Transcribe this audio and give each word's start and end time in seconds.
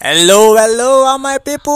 Hello, 0.00 0.54
hello, 0.54 1.06
all 1.06 1.18
my 1.18 1.38
people. 1.38 1.74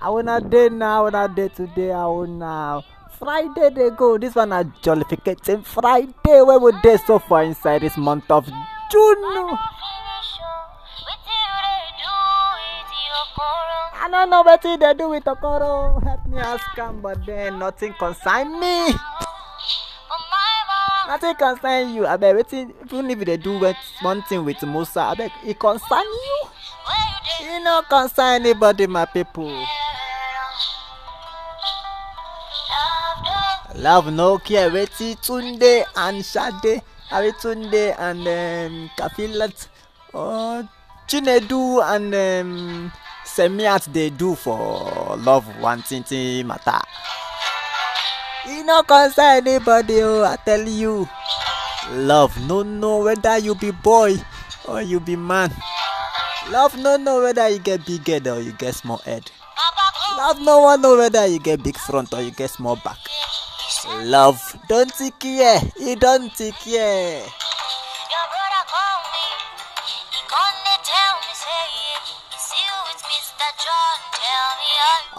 I 0.00 0.08
wanna 0.10 0.40
day 0.40 0.68
now, 0.68 1.06
I 1.06 1.10
wanna 1.10 1.32
day 1.32 1.46
today, 1.46 1.92
I 1.92 2.06
wanna 2.06 2.82
Friday 3.20 3.70
they 3.70 3.90
go. 3.90 4.18
This 4.18 4.34
one 4.34 4.50
a 4.52 4.64
jollificating 4.82 5.64
Friday 5.64 6.10
where 6.42 6.58
we 6.58 6.72
day 6.82 6.96
so 7.06 7.20
far 7.20 7.44
inside 7.44 7.82
this 7.82 7.96
month 7.96 8.28
of 8.32 8.46
June. 8.90 9.22
I 13.94 14.08
don't 14.10 14.28
know 14.28 14.42
what 14.42 14.60
they 14.60 14.76
do 14.94 15.08
with 15.10 15.22
Okoro. 15.24 16.02
Help 16.02 16.26
me 16.26 16.38
ask 16.38 16.64
them, 16.74 17.00
but 17.00 17.24
then 17.24 17.60
nothing 17.60 17.94
concern 17.94 18.58
me. 18.58 18.92
Nothing 21.06 21.34
concern 21.34 21.94
you. 21.94 22.06
I 22.06 22.16
bet 22.16 22.34
waiting 22.36 22.72
even 22.84 23.10
if 23.10 23.18
they 23.20 23.36
do 23.36 23.58
what- 23.58 23.76
one 24.02 24.22
thing 24.22 24.44
with 24.44 24.62
Musa, 24.62 25.14
bet 25.16 25.32
it 25.44 25.58
concern 25.58 26.04
you. 26.04 26.48
You 27.40 27.60
no 27.64 27.82
concern 27.82 28.42
anybody, 28.42 28.86
my 28.86 29.04
people. 29.04 29.50
Love 33.76 34.12
no 34.12 34.38
care 34.38 34.70
wetin 34.70 35.16
Tunde 35.16 35.84
and 35.96 36.24
Sade, 36.24 36.82
abi 37.10 37.32
Tunde 37.32 37.94
and 37.98 38.20
um, 38.28 38.90
Kafilat, 38.96 39.66
or 40.12 40.68
Chinedu 41.08 41.82
and 41.82 42.14
um, 42.14 42.92
Semiat 43.24 43.90
dey 43.92 44.10
do 44.10 44.34
for 44.34 45.16
love 45.16 45.44
one 45.60 45.82
thing 45.82 46.46
matter. 46.46 46.78
E 48.44 48.62
no 48.64 48.82
concern 48.82 49.46
anybody 49.46 50.02
oh 50.02 50.24
i 50.24 50.36
tell 50.36 50.66
you. 50.66 51.08
Love 51.92 52.34
no 52.48 52.62
know 52.62 52.98
whether 53.04 53.38
you 53.38 53.54
be 53.54 53.70
boy 53.70 54.16
or 54.66 54.82
you 54.82 54.98
be 54.98 55.14
man. 55.14 55.50
Love 56.50 56.76
no 56.76 56.96
know 56.96 57.22
whether 57.22 57.48
you 57.48 57.60
get 57.60 57.86
big 57.86 58.06
head 58.06 58.26
or 58.26 58.40
you 58.40 58.52
get 58.52 58.74
small 58.74 58.98
head. 58.98 59.30
Love 60.16 60.40
no 60.40 60.60
one 60.60 60.82
know 60.82 60.96
whether 60.96 61.26
you 61.26 61.38
get 61.38 61.62
big 61.62 61.76
front 61.76 62.12
or 62.12 62.20
you 62.22 62.32
get 62.32 62.50
small 62.50 62.76
back. 62.76 62.98
Love 64.02 64.40
don't 64.68 64.92
care, 65.20 65.60
e 65.80 65.94
don't 65.94 66.34
care. 66.64 67.22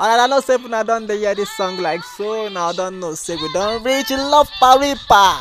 Alright, 0.04 0.20
I 0.20 0.28
know 0.28 0.42
say 0.42 0.56
una 0.56 0.84
don 0.84 1.08
dey 1.08 1.18
hear 1.20 1.34
this 1.34 1.50
song 1.56 1.78
like 1.78 2.04
so, 2.04 2.50
now 2.50 2.68
I 2.68 2.74
don't 2.74 3.00
know 3.00 3.14
say 3.16 3.38
we 3.38 3.48
don't 3.54 3.82
reach 3.86 4.10
Love 4.12 4.50
Paripa. 4.60 5.40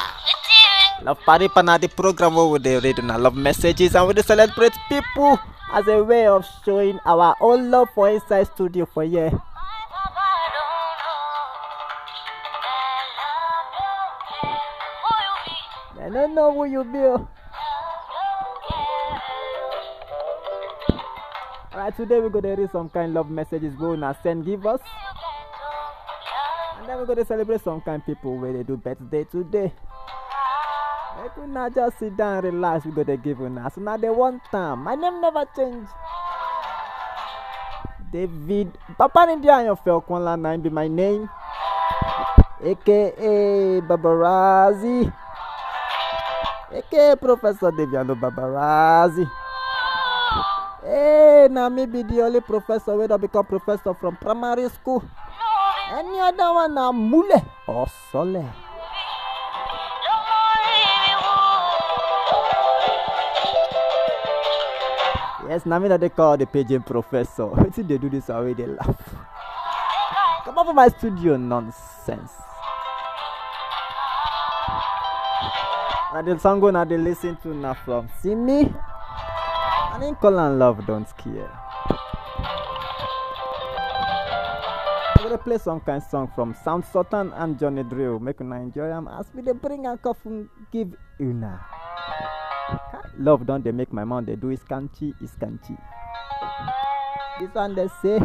Love 1.03 1.19
Paripa 1.27 1.65
na 1.65 1.79
the 1.79 1.89
program 1.89 2.37
we 2.37 2.61
dey 2.61 2.79
read 2.79 3.01
una 3.01 3.19
love 3.19 3.35
messages 3.35 3.97
and 3.97 4.07
we 4.07 4.15
dey 4.15 4.23
celebrate 4.23 4.73
people 4.89 5.37
as 5.73 5.89
a 5.89 6.05
way 6.05 6.29
of 6.29 6.47
showing 6.65 7.01
our 7.05 7.35
own 7.41 7.73
love 7.73 7.89
for 7.93 8.09
inside 8.09 8.47
studio 8.55 8.87
for. 8.87 9.03
My 9.05 9.31
papa 9.91 10.23
don't 16.13 16.35
know 16.37 16.53
don't 16.53 16.55
who 16.55 16.65
you 16.71 16.85
be. 16.85 16.99
Oh. 17.01 17.27
Alright, 21.73 21.97
today 21.97 22.21
we 22.21 22.29
go 22.29 22.39
dey 22.43 22.55
read 22.55 22.71
some 22.71 22.91
kind 22.91 23.15
love 23.15 23.31
messages 23.31 23.73
wey 23.81 23.95
una 23.97 24.15
send 24.23 24.45
give 24.45 24.67
us. 24.67 24.81
And 26.79 26.87
then 26.87 27.01
we 27.01 27.07
go 27.07 27.15
to 27.15 27.25
celebrate 27.25 27.63
some 27.63 27.81
kind 27.81 28.05
people 28.05 28.37
where 28.37 28.53
they 28.53 28.63
do 28.63 28.77
birthday 28.77 29.25
today. 29.25 29.73
Make 31.17 31.49
not 31.49 31.75
just 31.75 31.99
sit 31.99 32.15
down, 32.15 32.45
and 32.45 32.53
relax. 32.53 32.85
We 32.85 32.93
go 32.93 33.05
to 33.05 33.17
give 33.17 33.41
una. 33.41 33.71
So 33.75 33.81
now 33.81 33.97
they 33.97 34.11
one 34.11 34.43
time. 34.51 34.85
My 34.85 34.95
name 34.95 35.23
never 35.23 35.47
change. 35.57 35.89
David 38.13 38.77
Papa 38.99 39.29
India 39.33 39.55
and 39.55 39.67
your 39.73 39.77
Felkonla 39.77 40.39
nine 40.39 40.61
be 40.61 40.69
my 40.69 40.89
name. 40.89 41.31
AKA 42.63 43.81
Babarazi. 43.89 45.11
AKA 46.71 47.17
Professor 47.17 47.73
Deviano 47.73 48.15
Babarazi. 48.15 49.27
Hey, 50.83 51.47
now 51.51 51.69
me 51.69 51.87
be 51.87 52.03
the 52.03 52.23
only 52.23 52.41
professor 52.41 52.97
wey 52.97 53.07
don 53.07 53.21
become 53.21 53.47
professor 53.47 53.95
from 53.95 54.17
primary 54.17 54.69
school. 54.69 55.03
Any 55.95 56.19
other 56.19 56.51
one 56.53 56.75
na 56.75 56.91
mule 56.91 57.39
or 57.69 57.87
sole. 58.11 58.43
Yes, 65.49 65.67
na 65.67 65.79
me 65.79 65.89
that 65.89 66.01
they 66.01 66.09
call 66.09 66.37
the 66.37 66.47
paging 66.47 66.83
professor. 66.83 67.47
Wetin 67.63 67.87
dey 67.87 67.99
do 67.99 68.09
this 68.11 68.29
one 68.29 68.45
wey 68.45 68.55
dey 68.55 68.67
laugh? 68.67 68.99
Come 70.45 70.59
up 70.59 70.67
for 70.67 70.75
my 70.75 70.89
studio 70.89 71.37
nonsense. 71.37 72.33
Na 76.15 76.23
the 76.23 76.39
song 76.41 76.63
una 76.63 76.85
dey 76.85 76.97
lis 76.99 77.21
ten 77.21 77.37
to 77.43 77.55
na 77.55 77.75
from 77.75 78.09
Simi. 78.21 78.67
And 80.03 80.19
call 80.19 80.41
am 80.41 80.59
love 80.59 80.85
don't 80.85 81.07
care. 81.17 81.49
I'm 85.17 85.23
gonna 85.23 85.39
play 85.39 85.59
some 85.59 85.79
kind 85.79 86.03
song 86.03 86.29
from 86.35 86.55
Sound 86.65 86.85
Sultan 86.85 87.33
and 87.35 87.57
Johnny 87.57 87.85
Drille. 87.85 88.19
Make 88.21 88.41
una 88.41 88.57
enjoy 88.57 88.89
them 88.89 89.07
as 89.07 89.27
we 89.33 89.43
dey 89.43 89.53
bring 89.53 89.87
am 89.87 89.93
um, 89.93 89.99
come 89.99 90.51
give 90.73 90.97
una. 91.21 91.65
Love 93.17 93.47
don't 93.47 93.63
they 93.63 93.71
make 93.71 93.93
my 93.93 94.03
mouth 94.03 94.27
they 94.27 94.35
do 94.35 94.49
iskanchi 94.49 95.15
iskanchi. 95.23 95.79
This 97.39 97.55
one 97.55 97.77
they 97.77 97.87
say 98.03 98.19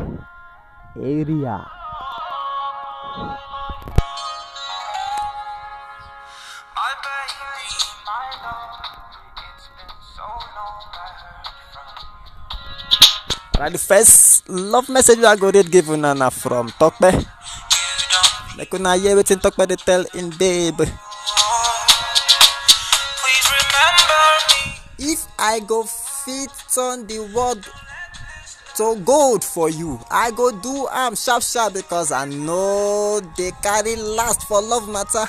area. 1.00 1.64
Alright, 13.58 13.72
the 13.74 13.78
first 13.80 14.48
love 14.50 14.88
message 14.90 15.20
I 15.20 15.36
go 15.36 15.50
read 15.52 15.72
give 15.72 15.86
Unana 15.86 16.32
from 16.32 16.70
Tokpe. 16.78 17.12
Don't 17.12 17.26
Make 18.58 18.74
una 18.74 18.96
hear 18.98 19.16
wetin 19.18 19.40
Tokpe 19.42 19.66
dey 19.68 19.76
tell 19.78 20.06
im 20.14 20.30
babe. 20.38 20.78
please 20.78 20.92
remember 23.58 24.26
me. 24.50 24.60
If 25.14 25.26
I 25.40 25.60
go 25.66 25.84
fit 25.84 26.52
turn 26.74 27.08
the 27.08 27.20
world 27.34 27.66
to 28.78 28.96
gold 29.04 29.44
for 29.44 29.70
you, 29.70 30.00
I 30.12 30.30
go 30.32 30.52
do 30.52 30.88
am 30.94 31.16
sharp 31.16 31.42
sharp 31.42 31.74
because 31.74 32.12
I 32.12 32.26
know 32.26 33.20
they 33.38 33.52
carry 33.64 33.96
last 33.96 34.44
for 34.48 34.62
love 34.62 34.88
matter. 34.90 35.26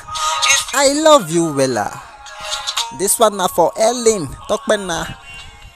I 0.74 0.92
love 0.92 1.30
you 1.30 1.44
wella. 1.56 1.88
This 2.98 3.18
one 3.18 3.36
na 3.38 3.46
for 3.48 3.72
Ellen. 3.78 4.26
Tokpe 4.48 4.76
na. 4.86 5.04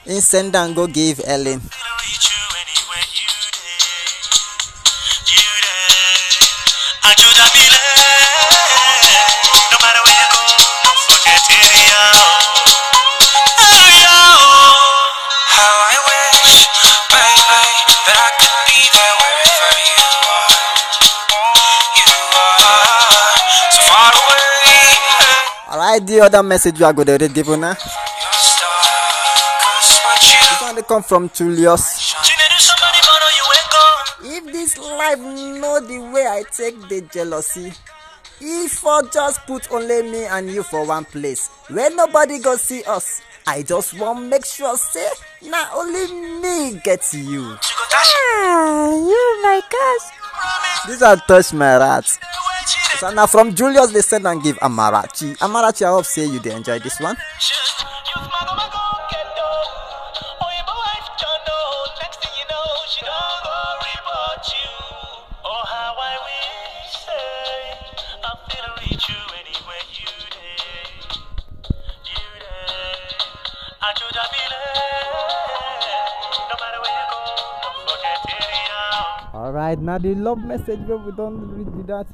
Im 0.05 0.21
send 0.21 0.55
am 0.55 0.73
go 0.75 0.85
give 0.85 1.19
Ellen. 1.25 1.61
Alright, 25.73 26.05
the 26.07 26.21
other 26.21 26.43
message 26.43 26.79
we 26.79 26.85
are 26.85 26.93
going 26.93 27.07
to 27.07 27.17
read 27.17 27.33
give 27.33 27.49
una. 27.49 27.69
You're 27.69 28.33
stuck, 28.33 28.69
'cause 29.61 29.91
what 30.05 30.21
you 30.23 30.37
This 30.39 30.61
one 30.61 30.83
come 30.83 31.03
from 31.03 31.29
Julius. 31.29 32.13
You 32.23 32.35
need 32.37 32.59
somebody, 32.59 32.99
but 33.01 33.17
no, 33.21 33.27
you 33.37 33.45
ain't 33.57 33.69
gone. 33.73 33.99
If 34.37 34.43
this 34.53 34.77
life 34.77 35.19
know 35.19 35.79
the 35.79 35.99
way 35.99 36.25
I 36.27 36.43
take 36.43 36.77
the 36.87 37.01
jealousy, 37.01 37.73
if 38.45 38.85
I 38.85 39.01
just 39.11 39.45
put 39.47 39.71
only 39.71 40.03
me 40.03 40.25
and 40.25 40.49
you 40.49 40.63
for 40.63 40.85
one 40.85 41.05
place, 41.05 41.47
where 41.69 41.89
nobody 41.95 42.39
go 42.39 42.55
see 42.57 42.83
us, 42.83 43.21
I 43.47 43.63
just 43.63 43.97
want 43.97 44.27
make 44.27 44.45
sure 44.45 44.75
say 44.77 45.07
na 45.43 45.57
only 45.75 46.11
me 46.41 46.79
get 46.83 47.03
you. 47.13 47.57
ah 47.61 48.91
you 48.95 49.39
my 49.43 49.61
gosh. 49.71 50.87
This 50.87 51.01
one 51.01 51.19
touch 51.27 51.53
my 51.53 51.77
rat. 51.77 52.05
So 52.99 53.11
now 53.13 53.25
from 53.27 53.53
Julius 53.55 53.91
they 53.91 54.01
send 54.01 54.27
and 54.27 54.41
give 54.43 54.57
Amarachi. 54.59 55.37
Amarachi, 55.39 55.85
I 55.85 55.89
hope 55.89 56.05
say 56.05 56.25
you 56.25 56.39
dey 56.39 56.55
enjoy 56.55 56.79
this 56.79 56.99
one. 56.99 57.17
Alright, 79.33 79.79
now 79.79 79.97
the 79.97 80.13
love 80.13 80.37
message 80.43 80.79
wey 80.87 80.95
we 80.95 81.11
don 81.11 81.33
read 81.57 81.75
with 81.75 81.87
that. 81.87 82.05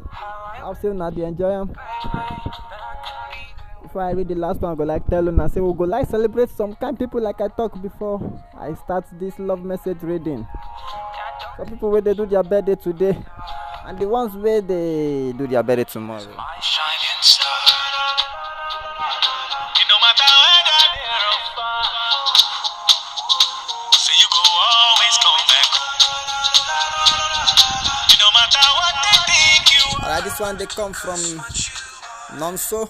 I'll 0.63 0.75
say 0.75 0.87
una 0.87 1.11
dey 1.11 1.23
enjoy 1.25 1.51
am. 1.51 1.67
Before 3.83 4.01
I 4.03 4.11
read 4.11 4.27
the 4.29 4.35
last 4.35 4.61
one, 4.61 4.71
I 4.71 4.75
go 4.75 4.83
like 4.85 5.05
tell 5.07 5.27
una 5.27 5.49
say 5.49 5.59
we 5.59 5.73
go 5.73 5.83
like 5.83 6.07
celebrate 6.09 6.49
some 6.49 6.75
kind 6.75 6.97
people 6.97 7.19
like 7.21 7.41
I 7.41 7.49
talk 7.49 7.81
before 7.81 8.21
I 8.57 8.73
start 8.75 9.05
this 9.19 9.37
love 9.37 9.63
message 9.65 10.01
reading. 10.01 10.47
Some 11.57 11.67
people 11.67 11.91
wey 11.91 11.99
dey 12.01 12.13
do 12.13 12.25
their 12.25 12.43
birthday 12.43 12.75
today 12.75 13.17
and 13.85 13.99
the 13.99 14.07
ones 14.07 14.33
wey 14.35 14.61
dey 14.61 15.33
do 15.33 15.45
their 15.45 15.61
birthday 15.63 15.83
tomorrow. 15.83 16.23
Come 25.21 25.47
back. 25.47 25.88
Alright, 30.01 30.23
this 30.23 30.39
one 30.39 30.57
dey 30.57 30.65
come 30.65 30.93
from 30.93 31.19
Nonso. 32.39 32.89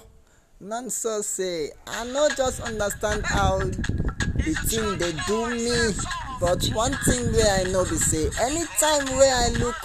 Nonso 0.61 1.23
say, 1.23 1.71
I 1.87 2.05
no 2.05 2.29
just 2.35 2.61
understand 2.61 3.25
how 3.25 3.59
the 3.59 4.53
thing 4.67 4.97
dey 4.97 5.13
do 5.27 5.49
me, 5.49 5.93
but 6.39 6.63
one 6.75 6.93
thing 7.05 7.31
wey 7.33 7.49
I 7.49 7.63
know 7.71 7.83
be 7.85 7.95
say, 7.97 8.29
anytime 8.41 9.05
wey 9.17 9.31
I 9.31 9.49
look 9.59 9.75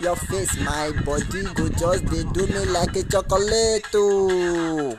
your 0.00 0.16
face, 0.16 0.56
my 0.60 0.90
body 1.04 1.44
go 1.54 1.68
just 1.68 2.04
dey 2.06 2.24
do 2.32 2.46
me 2.46 2.64
like 2.66 2.94
a 2.96 3.02
chocolate. 3.04 3.86
Oh. 3.94 4.90
Are. 4.90 4.98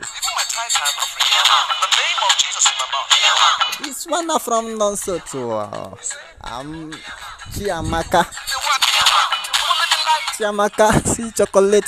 This 3.83 4.07
one 4.07 4.27
na 4.27 4.37
from 4.39 4.65
Nonso 4.79 5.19
to 5.31 5.51
uh, 5.51 5.95
um, 6.43 6.91
Chiamaka. 7.51 8.25
Chiamaka, 10.37 11.05
see 11.15 11.31
chocolate. 11.31 11.85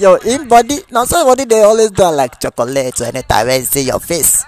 Your 0.00 0.18
in 0.24 0.48
body, 0.48 0.76
Nonso 0.90 1.24
body 1.24 1.44
they 1.44 1.62
always 1.62 1.90
do 1.90 2.04
like 2.10 2.40
chocolate 2.40 3.00
anytime 3.00 3.48
I 3.48 3.60
see 3.60 3.82
your 3.82 4.00
face. 4.00 4.44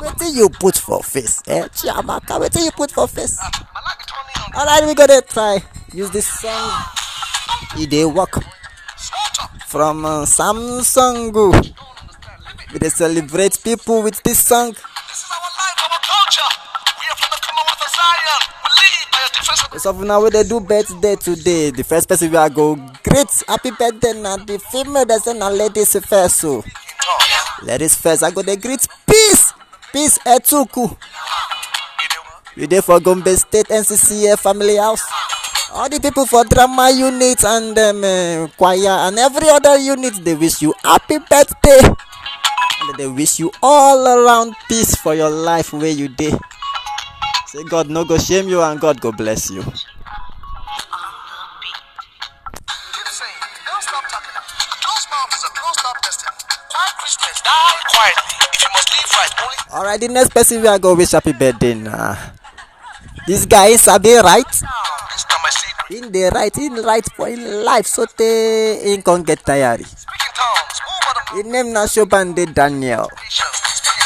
What 0.00 0.18
do 0.18 0.26
you 0.32 0.48
put 0.48 0.76
for 0.76 1.02
face? 1.02 1.42
Eh, 1.46 1.62
Chiamaka, 1.68 2.38
wetin 2.40 2.64
you 2.64 2.70
put 2.72 2.90
for 2.90 3.08
face? 3.08 3.38
Alright, 4.56 4.86
we 4.86 4.94
gonna 4.94 5.20
try 5.22 5.58
use 5.92 6.10
this 6.10 6.26
song. 6.28 6.82
E 7.78 7.86
dey 7.86 8.04
work 8.04 8.38
from 9.66 10.04
uh, 10.04 10.24
Samsung. 10.24 11.32
We 12.72 12.78
dey 12.78 12.88
celebrate 12.88 13.58
people 13.64 14.02
with 14.02 14.22
this 14.22 14.38
song. 14.38 14.70
This 14.72 14.82
is 14.82 15.30
our 15.30 15.50
life, 15.58 15.78
our 15.82 16.00
culture. 16.06 16.50
We 17.00 17.06
are 17.10 17.16
from 17.18 17.30
the 17.34 17.40
Commonwealth 17.42 17.82
of 17.82 17.90
Zion. 17.98 18.42
So 19.78 19.92
for 19.92 20.04
now 20.04 20.26
dey 20.30 20.42
do 20.44 20.60
birthday 20.60 21.16
today. 21.16 21.70
The 21.70 21.84
first 21.84 22.08
person 22.08 22.30
we 22.30 22.36
are 22.36 22.48
go 22.48 22.76
greet 23.02 23.28
happy 23.48 23.70
birthday 23.70 24.12
na 24.14 24.36
the 24.36 24.58
female 24.58 25.06
say 25.20 25.34
na 25.36 25.48
ladies 25.48 25.92
first 26.06 26.38
so. 26.38 26.62
tongue. 26.62 27.66
Ladies 27.66 27.94
first 27.94 28.22
I 28.22 28.30
go 28.30 28.42
dey 28.42 28.56
greet 28.56 28.86
peace 29.06 29.52
peace 29.92 30.18
etuku. 30.24 30.96
You 32.56 32.66
dey 32.66 32.80
for 32.80 33.00
Gombe 33.00 33.36
State 33.36 33.66
NCCF 33.68 34.38
family 34.38 34.76
house. 34.76 35.02
All 35.72 35.88
the 35.88 35.98
people 36.00 36.24
for 36.24 36.44
drama 36.44 36.90
unit 36.90 37.44
and 37.44 37.76
um, 37.78 38.04
uh, 38.04 38.46
choir 38.56 38.96
and 39.10 39.18
every 39.18 39.48
other 39.50 39.76
unit 39.76 40.14
they 40.24 40.34
wish 40.36 40.62
you 40.62 40.72
happy 40.84 41.18
birthday. 41.18 41.80
And 42.86 42.96
they 42.98 43.08
wish 43.08 43.40
you 43.40 43.50
all 43.62 44.06
around 44.06 44.54
peace 44.68 44.94
for 44.94 45.14
your 45.14 45.30
life 45.30 45.72
where 45.72 45.90
you 45.90 46.08
dey. 46.08 46.32
Say 47.54 47.62
God 47.70 47.86
no 47.86 48.02
go 48.02 48.18
shame 48.18 48.48
you 48.50 48.58
and 48.60 48.80
God 48.80 49.00
go 49.00 49.12
bless 49.12 49.48
you. 49.48 49.62
A 49.62 49.62
a 49.62 49.70
right, 57.94 58.18
Alright, 59.70 60.00
the 60.00 60.08
next 60.10 60.34
person 60.34 60.62
we 60.62 60.66
are 60.66 60.80
go 60.80 60.96
wish 60.98 61.12
happy 61.12 61.30
birthday 61.32 61.74
na. 61.78 62.16
This 63.28 63.46
guy 63.46 63.66
is 63.78 63.86
right. 63.86 64.42
time 64.50 65.46
I 65.46 65.50
see 65.54 66.02
In 66.02 66.10
the 66.10 66.34
right, 66.34 66.58
in 66.58 66.74
right 66.82 67.06
for 67.14 67.28
in 67.28 67.62
life 67.62 67.86
so 67.86 68.04
te 68.06 68.82
in 68.90 69.02
con 69.06 69.22
get 69.22 69.46
tired. 69.46 69.86
the 69.86 71.42
name 71.46 71.70
na 71.70 71.86
Shobande 71.86 72.52
Daniel. 72.52 73.06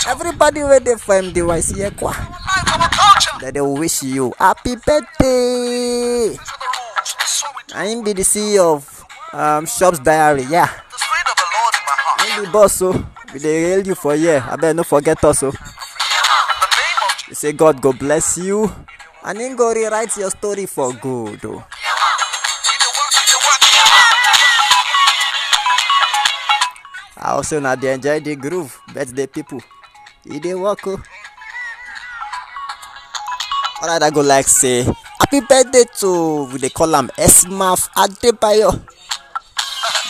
Everybody 0.06 0.64
where 0.68 0.80
they 0.80 0.96
from 1.00 1.32
the 1.32 1.40
YC 3.19 3.31
Ekwa. 3.31 3.38
Life, 3.38 3.38
our 3.38 3.38
culture. 3.38 3.38
That 3.41 3.55
they 3.55 3.61
wish 3.61 4.03
you 4.03 4.32
happy 4.38 4.76
birthday. 4.76 6.31
These 6.31 6.38
are 6.38 6.59
the 6.59 6.69
rules. 6.79 7.15
So 7.26 7.47
we 7.56 7.62
do. 7.67 7.75
I 7.75 7.85
am 7.87 8.03
be 8.05 8.12
the 8.12 8.23
CEO 8.23 8.75
of 8.76 9.05
um, 9.32 9.67
Shops 9.67 9.99
Diary. 10.00 10.43
Yeah. 10.49 10.67
The 10.67 10.99
spirit 10.99 11.29
of 11.31 11.37
the 11.37 11.47
Lord 11.55 11.75
in 11.75 11.85
my 11.87 11.97
heart. 11.99 12.20
I'm 12.23 12.44
the 12.44 12.50
boss 12.50 12.73
so 12.75 12.93
we 13.32 13.38
dey 13.41 13.62
hail 13.62 13.87
you 13.87 13.94
for 13.94 14.15
here. 14.15 14.44
I 14.49 14.56
better 14.56 14.75
no 14.75 14.82
forget 14.85 15.23
us 15.25 15.38
so. 15.41 15.50
The 15.50 15.59
We 17.29 17.35
say 17.35 17.53
God 17.53 17.81
go 17.81 17.93
bless 17.93 18.38
you. 18.38 18.70
And 19.25 19.38
him 19.41 19.56
go 19.56 19.73
rewrite 19.75 20.17
your 20.17 20.31
story 20.31 20.67
for 20.67 20.93
good. 20.94 21.44
Oh. 21.44 21.50
We 21.50 21.65
the 22.79 22.88
work, 22.97 23.12
we 23.12 23.23
the 23.29 23.38
work. 23.44 23.62
I 27.20 27.32
also 27.35 27.61
na 27.61 27.75
they 27.75 27.93
enjoy 27.93 28.20
the 28.20 28.37
groove 28.37 28.79
birthday 28.94 29.26
people 29.26 29.61
e 30.25 30.38
dey 30.41 30.55
work 30.55 30.87
o. 30.87 30.99
alright 33.82 34.02
i 34.02 34.10
go 34.10 34.20
like 34.20 34.46
say 34.48 34.82
happy 35.20 35.40
birthday 35.40 35.84
to 35.98 36.44
we 36.52 36.58
dey 36.58 36.69
call 36.70 36.94
am 36.96 37.08
esmaf 37.16 37.88
adebayo. 37.96 38.72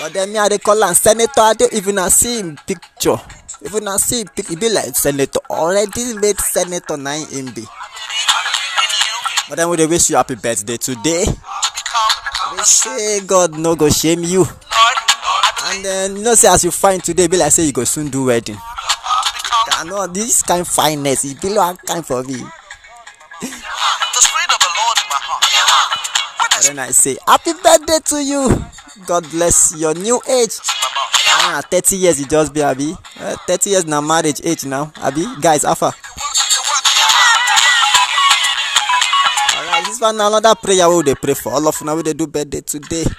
But 0.00 0.12
then 0.12 0.32
me 0.32 0.38
i 0.38 0.48
dey 0.48 0.58
call 0.58 0.82
am 0.84 0.94
senator 0.94 1.42
ade 1.50 1.68
if 1.72 1.86
una 1.86 2.08
see 2.10 2.38
him 2.40 2.56
picture 2.66 3.16
if 3.62 3.74
una 3.74 3.98
see 3.98 4.20
him 4.20 4.28
pic 4.34 4.50
e 4.50 4.56
be 4.56 4.68
like 4.68 4.94
senator 4.96 5.40
already 5.50 6.14
made 6.14 6.38
senator 6.40 6.96
na 6.96 7.12
him 7.12 7.52
be. 7.54 7.64
But 9.48 9.56
then 9.56 9.68
we 9.68 9.76
dey 9.76 9.86
wish 9.86 10.10
you 10.10 10.16
happy 10.16 10.34
birthday 10.36 10.76
today. 10.76 11.24
We 12.52 12.62
say 12.64 13.20
god 13.26 13.58
no 13.58 13.76
go 13.76 13.88
shame 13.90 14.24
you. 14.24 14.46
And 15.70 15.84
then 15.84 16.16
you 16.16 16.22
know 16.22 16.34
say 16.34 16.48
as 16.48 16.64
you 16.64 16.70
fine 16.70 17.00
today 17.00 17.24
e 17.24 17.28
be 17.28 17.36
like 17.36 17.52
say 17.52 17.64
you 17.64 17.72
go 17.72 17.84
soon 17.84 18.08
do 18.08 18.24
wedding. 18.24 18.56
I 19.72 19.84
know 19.84 20.06
this 20.06 20.42
kind 20.42 20.66
fineness 20.66 21.24
e 21.24 21.34
be 21.40 21.50
like 21.50 21.82
kind 21.84 22.04
for 22.04 22.22
me 22.24 22.42
then 26.62 26.78
i 26.78 26.90
say 26.90 27.16
happy 27.26 27.52
birthday 27.62 27.98
to 28.04 28.22
you. 28.22 28.64
God 29.06 29.28
bless 29.30 29.74
your 29.76 29.94
new 29.94 30.20
age. 30.28 30.58
Ah 31.30 31.62
thirty 31.70 31.96
years 31.96 32.20
e 32.20 32.24
just 32.26 32.52
be 32.52 32.62
abi. 32.62 32.94
Uh, 33.20 33.36
thirty 33.46 33.70
years 33.70 33.86
na 33.86 34.00
marriage 34.00 34.40
age 34.44 34.64
now. 34.64 34.92
Abi 35.02 35.24
guys 35.40 35.64
afa 35.64 35.92
alright 39.56 39.84
this 39.86 40.00
one 40.00 40.20
another 40.20 40.54
prayer 40.56 40.88
we 40.90 41.02
dey 41.02 41.14
pray 41.14 41.34
for. 41.34 41.52
All 41.52 41.68
of 41.68 41.80
una 41.82 41.94
wey 41.94 42.02
dey 42.02 42.12
do 42.14 42.26
birthday 42.26 42.60
today. 42.60 43.04
This 43.04 43.14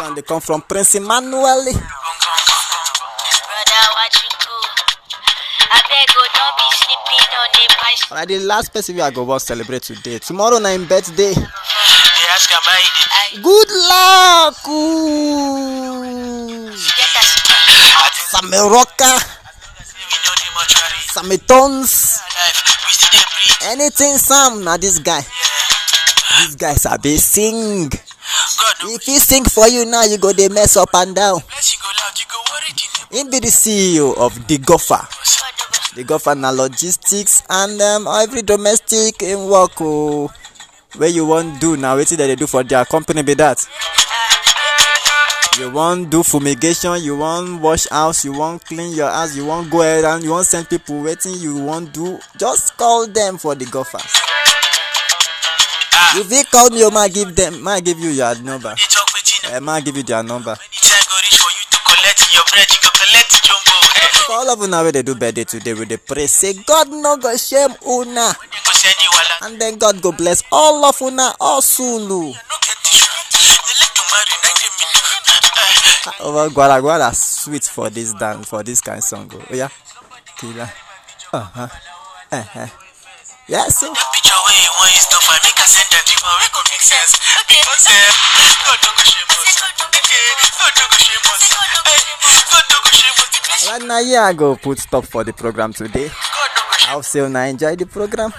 one 0.00 0.14
dey 0.14 0.22
come 0.22 0.40
from 0.40 0.62
prince 0.62 0.94
emmanuel. 0.94 1.64
Alright 8.10 8.28
the 8.28 8.38
last 8.40 8.72
person 8.72 8.96
wey 8.96 9.02
i 9.02 9.10
go 9.10 9.22
wan 9.24 9.40
celebrate 9.40 9.82
today 9.82 10.18
tomorrow 10.18 10.58
na 10.58 10.68
him 10.70 10.86
birthday. 10.86 11.32
Yes, 11.34 12.46
Kamaidi. 12.50 13.42
good 13.42 13.68
luck 13.88 14.68
ooh. 14.68 16.70
Get 16.70 17.16
us. 17.20 17.30
sameroka 18.30 19.12
We 19.96 20.16
know 20.22 20.34
the 20.38 20.48
mortuary. 20.54 21.02
sametons 21.14 21.92
dey 23.12 23.24
anything 23.72 24.18
sam 24.18 24.62
na 24.64 24.76
this 24.76 24.98
guy 24.98 25.22
this 26.42 26.54
guy 26.56 26.74
sabi 26.74 27.16
sing 27.16 27.90
if 28.94 29.02
he 29.02 29.18
sing 29.18 29.44
for 29.44 29.68
you 29.68 29.84
now 29.86 30.02
you 30.04 30.18
go 30.18 30.32
dey 30.32 30.48
mess 30.48 30.76
up 30.76 30.90
and 30.94 31.14
down 31.14 31.40
him 33.16 33.30
be 33.30 33.38
the 33.40 33.48
ceo 33.48 34.14
of 34.18 34.46
the 34.46 34.58
gopher. 34.58 35.00
The 35.94 36.04
gopher 36.04 36.34
na 36.34 36.50
logistics 36.50 37.42
and 37.48 37.80
um, 37.80 38.06
every 38.06 38.42
domestic 38.42 39.22
um, 39.22 39.48
work 39.48 39.80
o 39.80 40.30
wey 40.98 41.08
you 41.08 41.24
wan 41.26 41.58
do 41.58 41.76
na 41.76 41.94
wetin 41.96 42.18
dem 42.18 42.28
dey 42.28 42.36
do 42.36 42.46
for 42.46 42.62
their 42.62 42.84
company 42.84 43.22
be 43.22 43.32
that. 43.34 43.64
You 45.58 45.70
wan 45.72 46.04
do 46.10 46.22
fumigation 46.22 47.00
you 47.02 47.16
wan 47.16 47.62
wash 47.62 47.88
house 47.88 48.26
you 48.26 48.32
wan 48.36 48.58
clean 48.58 48.92
your 48.94 49.08
house 49.10 49.34
you 49.34 49.46
wan 49.46 49.70
go 49.70 49.80
errand 49.80 50.22
you 50.22 50.32
wan 50.32 50.44
send 50.44 50.68
people 50.68 51.00
wetin 51.00 51.40
you 51.40 51.56
wan 51.64 51.86
do 51.86 52.18
just 52.36 52.76
call 52.76 53.06
them 53.06 53.38
for 53.38 53.54
the 53.54 53.64
gophers 53.64 54.04
you 56.14 56.24
fit 56.24 56.50
call 56.50 56.68
me 56.68 56.84
o 56.84 56.90
ma 56.90 57.08
give 57.08 57.34
them 57.34 57.62
ma 57.62 57.80
give 57.80 57.98
you 57.98 58.10
your 58.10 58.34
number. 58.42 58.74
Eh 59.54 59.60
ma 59.60 59.80
give 59.80 59.96
you 59.96 60.02
their 60.02 60.22
number 60.22 60.56
For 64.26 64.32
all 64.32 64.50
of 64.50 64.60
una 64.60 64.82
wey 64.82 64.90
dey 64.92 65.02
do 65.02 65.14
birthday 65.14 65.44
today, 65.44 65.74
we 65.74 65.84
dey 65.86 65.96
pray 65.98 66.26
say 66.26 66.52
God 66.66 66.88
no 66.90 67.16
go 67.16 67.36
shame 67.36 67.70
una 67.86 68.34
They 68.34 68.58
go 68.64 68.72
send 68.74 68.96
you 69.02 69.10
wala. 69.14 69.34
and 69.46 69.60
then 69.60 69.78
God 69.78 70.02
go 70.02 70.10
bless 70.12 70.42
all 70.50 70.84
of 70.84 71.00
una 71.00 71.32
hustle. 71.40 72.00
No 72.00 72.32
get 72.32 72.78
tissue. 72.82 73.06
They 73.38 73.46
like 73.46 73.94
to 73.94 74.02
marry, 74.10 74.34
now 74.42 74.50
they 74.58 74.70
meet. 74.74 76.26
Over 76.26 76.50
gwara 76.50 76.80
gwara 76.82 77.14
sweet 77.14 77.64
for 77.64 77.88
this 77.90 78.12
dance 78.14 78.48
for 78.48 78.62
this 78.64 78.80
kind 78.80 79.02
song. 79.02 79.30
Oh 79.32 79.54
yeah, 79.54 79.68
killer. 80.38 80.70
Uh 81.32 81.40
huh. 81.40 81.68
Uh 82.32 82.42
huh. 82.42 82.66
Yes. 83.46 83.78
oh. 83.86 83.94
That 83.94 84.10
picture 84.10 84.34
where 84.42 84.58
you 84.58 84.70
want 84.82 84.90
is 84.90 85.06
stuff, 85.06 85.22
I 85.30 85.38
make 85.38 85.54
a 85.54 85.66
send 85.70 85.86
that 85.94 86.02
to 86.02 86.14
you, 86.18 86.34
we 86.42 86.46
go 86.50 86.60
make 86.66 86.82
sense. 86.82 87.14
Because 87.46 87.86
God 87.86 88.78
no 88.82 88.90
go 88.90 89.02
shame 89.06 89.30
us. 89.38 89.54
Okay, 89.86 90.26
God 90.58 90.72
no 90.74 90.84
go 90.90 90.96
shame 90.98 91.30
us. 91.30 91.46
Now, 93.86 94.00
yeah, 94.00 94.24
I 94.24 94.32
go 94.32 94.56
put 94.56 94.78
stop 94.78 95.04
for 95.04 95.24
the 95.24 95.32
program 95.32 95.72
today. 95.72 96.08
Shame 96.08 96.88
I'll 96.90 97.02
say 97.02 97.20
una 97.20 97.40
enjoy 97.46 97.76
the 97.76 97.86
program. 97.86 98.32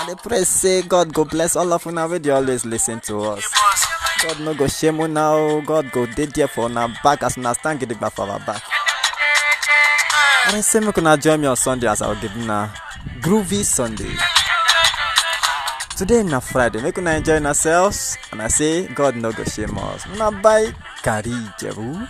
And 0.00 0.10
the 0.10 0.16
pray 0.16 0.44
say 0.44 0.82
God 0.82 1.12
go 1.12 1.24
bless 1.24 1.56
all 1.56 1.72
of 1.72 1.86
una 1.86 2.06
wey 2.06 2.18
dey 2.18 2.30
always 2.30 2.64
listen 2.64 3.00
to 3.00 3.18
us. 3.20 3.44
God 4.22 4.40
no 4.40 4.54
go 4.54 4.66
shame 4.66 5.00
una 5.00 5.32
o. 5.32 5.60
God 5.62 5.90
go 5.92 6.06
dey 6.06 6.26
there 6.26 6.48
for 6.48 6.66
una 6.66 6.88
back 7.02 7.22
as 7.22 7.36
una 7.38 7.54
stand 7.54 7.80
gidigba 7.80 8.10
for 8.12 8.28
our 8.28 8.38
back. 8.40 8.62
I 10.46 10.60
say 10.60 10.80
make 10.80 10.98
una 10.98 11.16
join 11.16 11.40
me 11.40 11.46
on 11.46 11.56
Sunday 11.56 11.88
as 11.88 12.02
I 12.02 12.14
give 12.20 12.36
una 12.36 12.72
groovy 13.20 13.64
Sunday. 13.64 14.12
Today 15.96 16.22
na 16.24 16.40
Friday, 16.40 16.82
make 16.82 16.98
una 16.98 17.12
enjoy 17.12 17.40
yourselves. 17.40 18.18
And 18.32 18.42
I 18.42 18.48
say 18.48 18.86
God 18.88 19.16
no 19.16 19.32
go 19.32 19.44
shame 19.44 19.78
us. 19.78 20.06
Una 20.14 20.30
buy 20.30 20.72
Gary 21.02 21.32
Jebu. 21.58 22.06